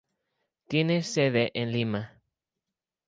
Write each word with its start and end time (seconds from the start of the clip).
Tiene 0.67 1.03
sede 1.03 1.51
en 1.53 1.71
Lima. 1.71 2.19